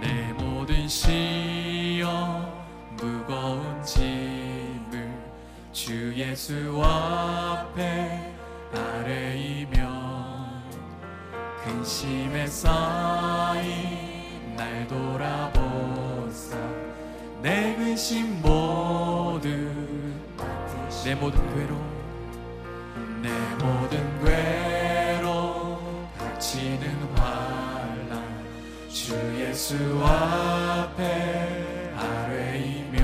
[0.00, 2.46] 내 모든 시험
[2.96, 5.14] 무거운 짐을
[5.72, 8.32] 주 예수 앞에
[8.74, 10.62] 아뢰이면
[11.64, 16.56] 근심에 쌓인 날 돌아보사.
[17.42, 19.48] 내 근심 모두
[21.04, 21.95] 내 모든 괴로움
[29.06, 32.98] 주 예수 앞에 아뢰이며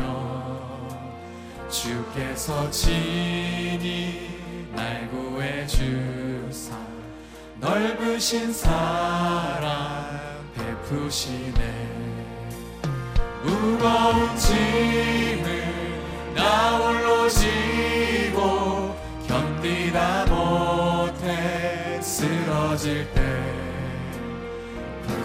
[1.70, 4.36] 주께서 친히
[4.74, 6.76] 날 구해 주사
[7.60, 10.18] 넓으신 사랑
[10.56, 11.62] 베푸시네.
[13.44, 15.62] 무거운 짐을
[16.34, 18.96] 나 홀로 지고
[19.28, 23.61] 견디다 못해 쓰러질 때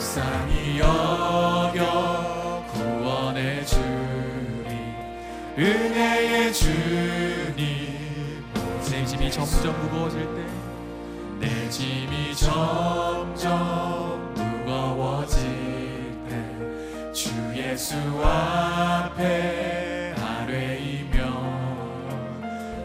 [0.08, 4.70] 불쌍히 여겨 구원해 주리
[5.58, 8.46] 은혜의 주님.
[8.90, 10.48] 내 짐이 점점 무거워질 때
[11.40, 13.46] 내 짐이 점점
[14.36, 15.42] 무거워질
[16.30, 21.18] 때 주 예수 앞에 아뢰이며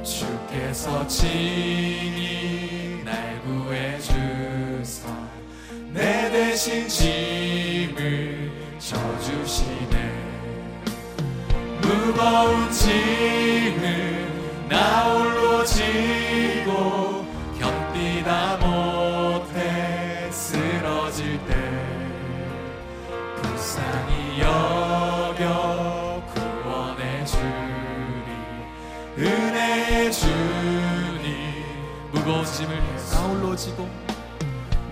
[0.02, 5.08] 주께서 친히 날 구해 주사.
[5.92, 7.21] 내 대신 짐
[12.22, 14.28] 무거운 짐을
[14.68, 17.26] 나 홀로 지고
[17.58, 21.56] 견디다 못해 쓰러질 때
[23.42, 27.42] 불쌍히 여겨 구원해 주리
[29.18, 31.64] 은혜의 주님
[32.12, 33.88] 무거운 짐을 나 홀로 지고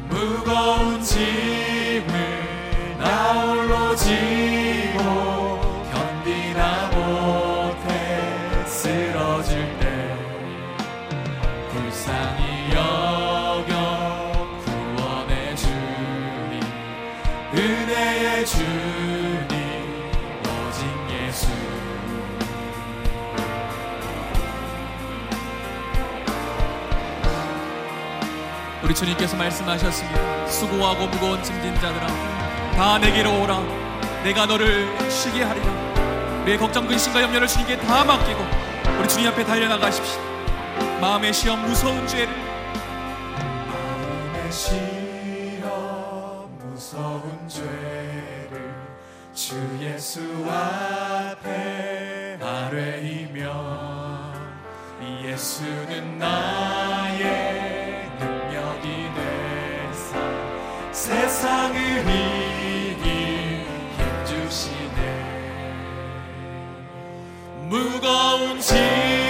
[0.08, 2.12] 무거운 짐을
[2.98, 5.39] 나 홀로 지고
[28.90, 30.48] 우리 주님께서 말씀하셨습니다.
[30.48, 32.08] 수고하고 무거운 짐진 자들아
[32.74, 33.60] 다 내게로 오라.
[34.24, 35.64] 내가 너를 쉬게 하리라.
[36.42, 38.44] 우리의 걱정 근심과 염려를 주님께 다 맡기고
[38.98, 40.20] 우리 주님 앞에 달려나가십시오.
[41.00, 42.34] 마음의 시험 무서운 죄를
[61.00, 63.64] 세상을 이기
[64.26, 64.98] 힘주시네.
[67.70, 69.29] 무거운 짐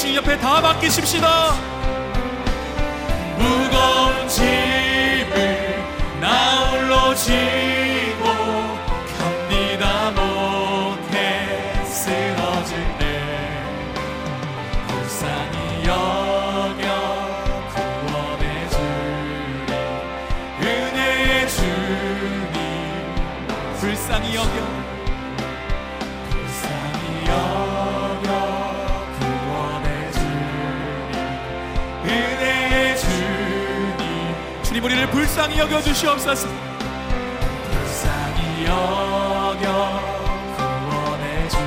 [0.00, 1.52] 주님 옆에 다 맡기십시다.
[3.36, 5.84] 무거운 짐을
[6.22, 8.24] 나 홀로 지고
[9.18, 10.10] 견디다.
[10.12, 13.62] 못해 쓰러질 때
[14.88, 16.86] 불쌍히 여겨
[17.74, 19.74] 구원해 주리
[20.66, 22.56] 은혜의 주님
[23.78, 24.79] 불쌍히 여겨
[35.00, 36.46] 우리를 불쌍히 여겨 주시옵소서.
[37.70, 40.00] 불쌍히 여겨
[40.56, 41.62] 구원해 주리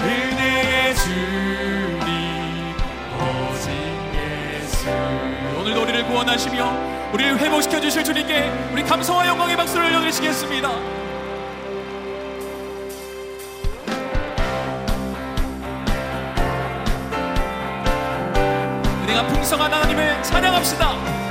[0.00, 2.74] 은혜의 주님
[3.18, 3.70] 오직
[4.14, 4.88] 예수.
[5.58, 10.70] 오늘도 우리를 구원하시며 우리를 회복시켜 주실 주님께 우리 감사와 영광의 박수를 올려드리시겠습니다.
[19.28, 21.27] 풍성한 하나님을 찬양합시다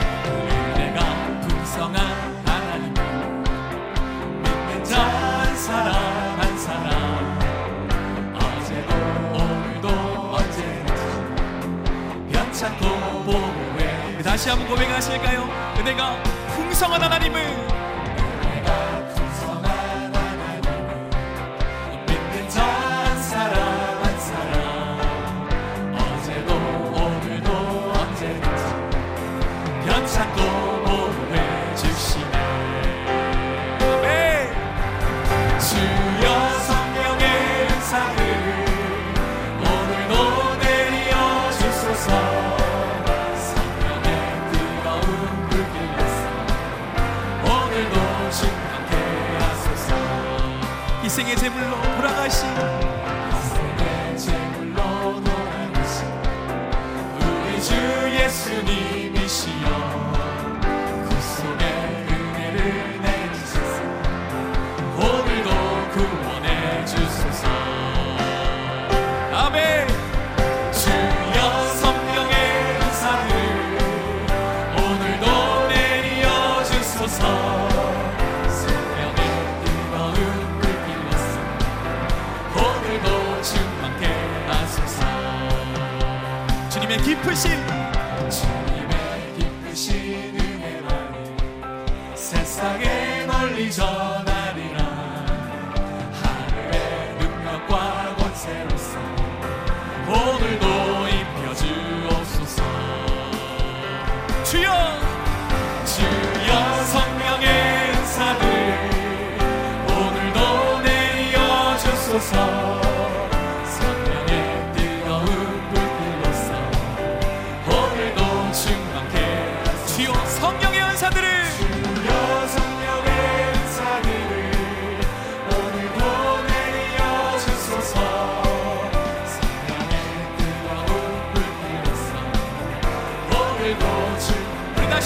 [14.50, 15.76] 한번 고백하실까요?
[15.80, 16.24] 은혜가
[16.56, 17.77] 풍성한 하나님을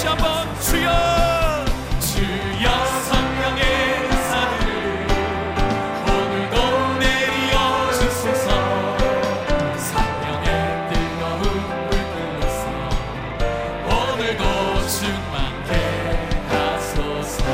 [0.01, 0.89] 다시 한번 주여.
[2.00, 2.69] 주여
[3.03, 3.62] 성령의
[4.09, 5.06] 은사들
[6.07, 6.56] 오늘도
[6.98, 7.53] 내려
[7.92, 8.48] 주소서.
[9.77, 10.48] 성령의
[10.89, 11.44] 뜨거운
[11.86, 12.63] 물끓으서
[13.86, 14.44] 오늘도
[14.88, 15.69] 충만케
[16.50, 17.45] 하소서.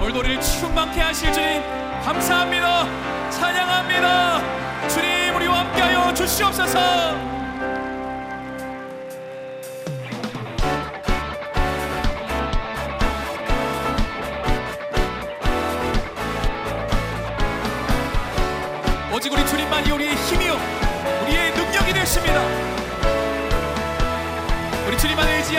[0.00, 1.60] 오늘도 우리를 충만케 하실 주님
[2.04, 2.86] 감사합니다.
[3.30, 4.88] 찬양합니다.
[4.88, 7.39] 주님 우리와 함께하여 주시옵소서.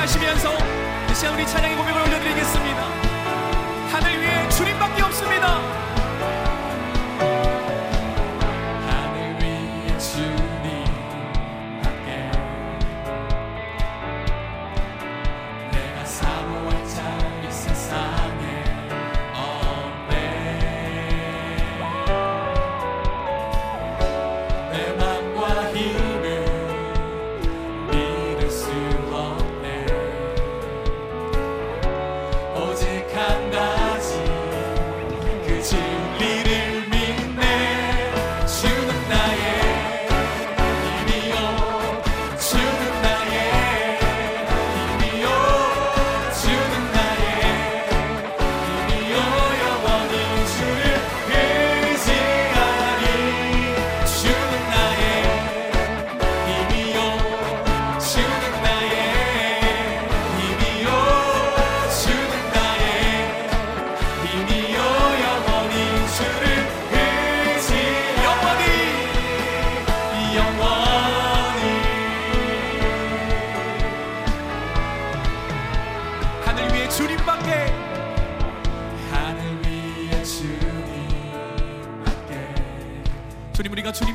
[0.02, 0.58] 하시면서
[1.08, 3.01] 다시 우리 찬양의 고백을 올려드리겠습니다.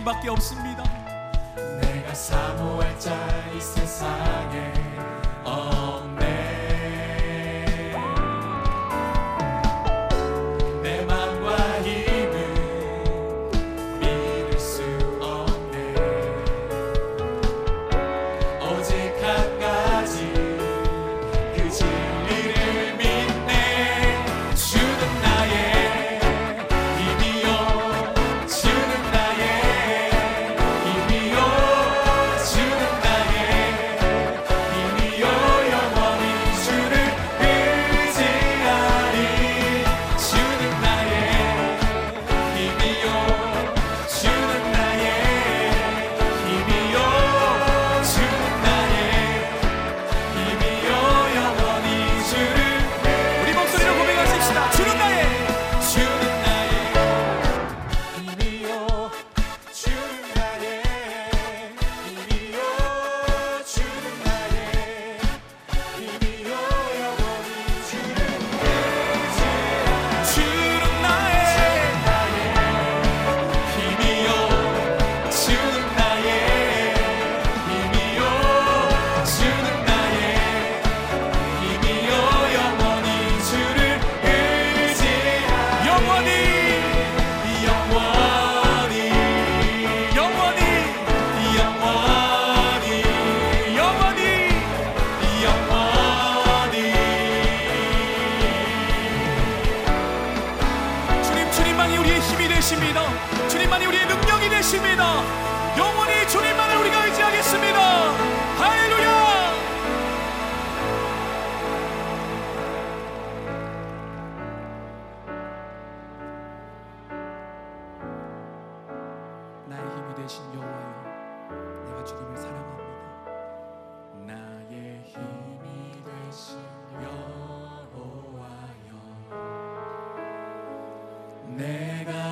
[0.07, 0.85] 주님밖에 없습니다.
[1.81, 4.36] 내가 사모할 자 이 세상.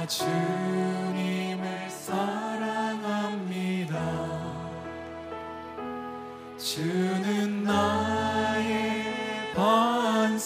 [0.06, 3.24] 주님을 사랑합니다.
[6.58, 10.44] 주는 나의 반석이시며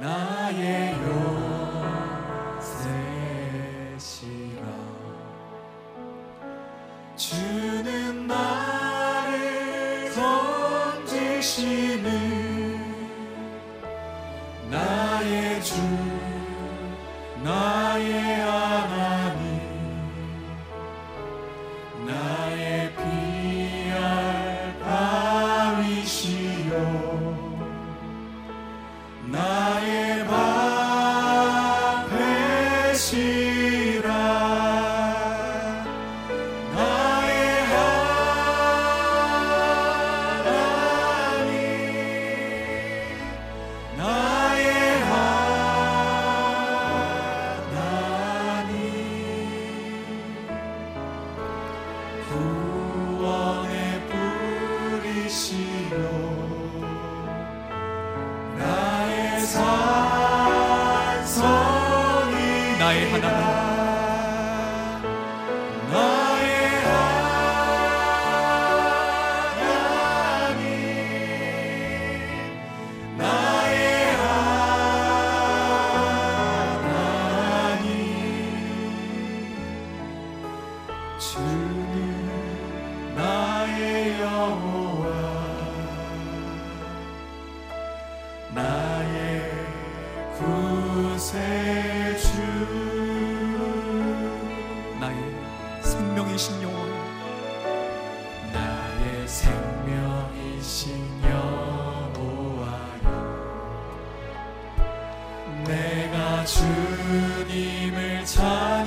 [0.00, 0.94] 나의
[3.78, 4.64] 요새시라
[7.16, 7.53] 주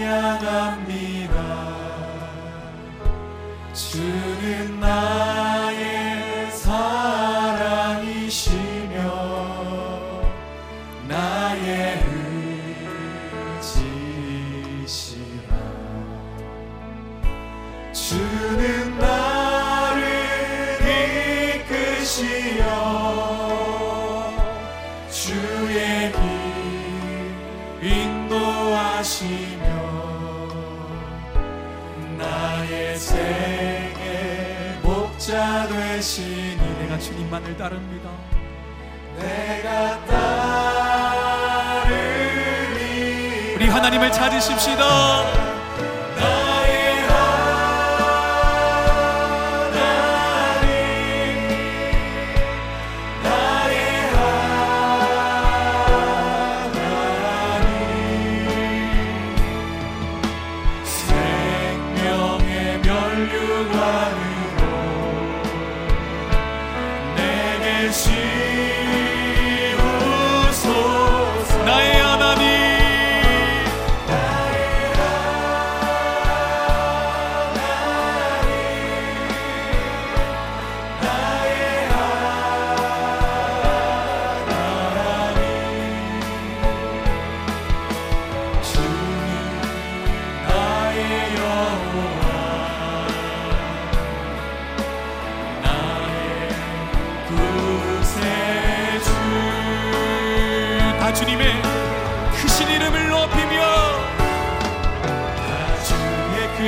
[0.07, 1.35] 찬양합니다.
[3.73, 4.76] 주는
[35.17, 38.11] 목자 되시니 내가 주님만을 따릅니다.
[39.17, 41.95] 내가 따르리
[43.55, 45.56] 우리 하나님을 찾으십시다.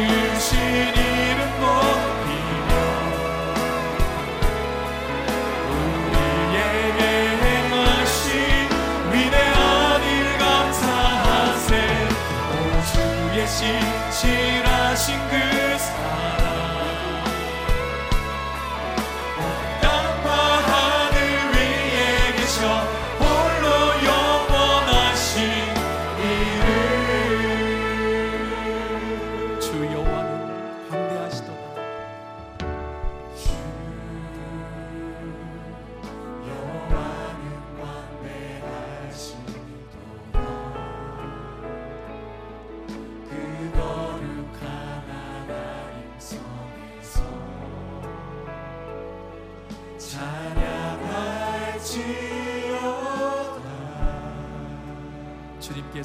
[0.02, 1.09] 零七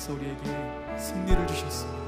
[0.05, 2.05] 하나님께서 우리에게 승리를 주셨습니다.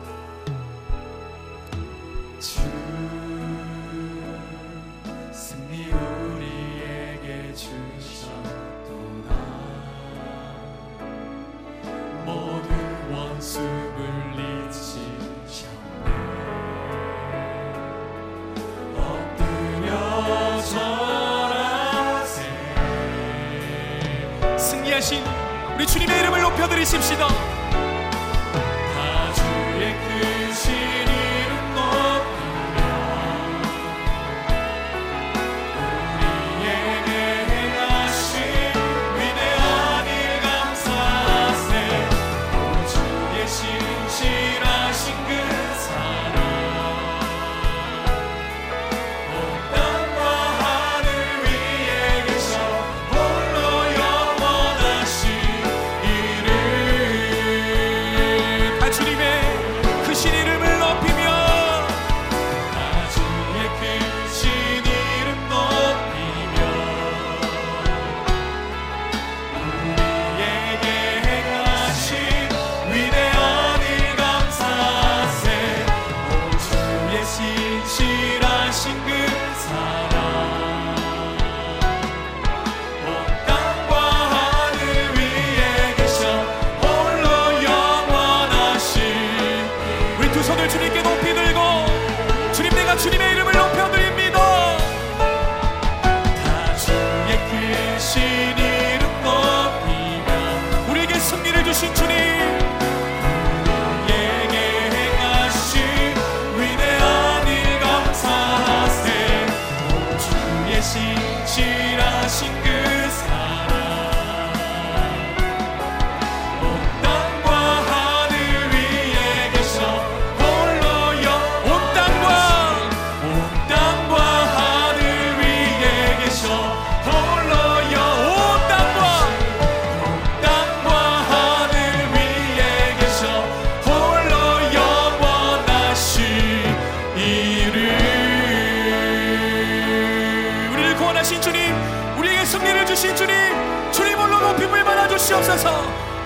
[25.75, 27.56] 우리 주님의 이름을 높여드리십시다.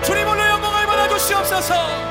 [0.03, 2.10] 주님으로 영광을 받아 주시옵소서.